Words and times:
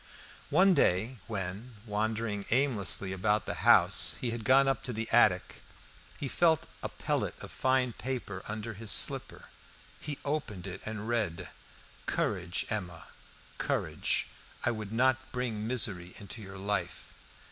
One 0.49 0.73
day 0.73 1.19
when, 1.27 1.75
wandering 1.85 2.45
aimlessly 2.49 3.13
about 3.13 3.45
the 3.45 3.53
house, 3.61 4.17
he 4.19 4.31
had 4.31 4.43
gone 4.43 4.67
up 4.67 4.81
to 4.85 4.93
the 4.93 5.07
attic, 5.11 5.61
he 6.17 6.27
felt 6.27 6.65
a 6.81 6.89
pellet 6.89 7.35
of 7.39 7.51
fine 7.51 7.93
paper 7.93 8.41
under 8.47 8.73
his 8.73 8.89
slipper. 8.89 9.49
He 9.99 10.17
opened 10.25 10.65
it 10.65 10.81
and 10.85 11.07
read: 11.07 11.49
"Courage, 12.07 12.65
Emma, 12.71 13.09
courage. 13.59 14.27
I 14.65 14.71
would 14.71 14.91
not 14.91 15.31
bring 15.31 15.67
misery 15.67 16.15
into 16.17 16.41
your 16.41 16.57
life." 16.57 17.13